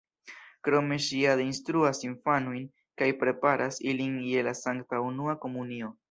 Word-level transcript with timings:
Krome 0.67 0.95
ŝi 1.07 1.17
ade 1.33 1.43
instruas 1.49 1.99
infanojn 2.07 2.63
kaj 3.01 3.09
preparas 3.23 3.77
ilin 3.91 4.15
je 4.31 4.45
la 4.49 4.55
sankta 4.61 5.03
unua 5.11 5.37
komunio. 5.45 5.91